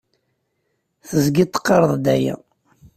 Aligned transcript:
Teẓgiḍ 1.07 1.49
teqqareḍ-d 1.49 2.05
aya. 2.15 2.35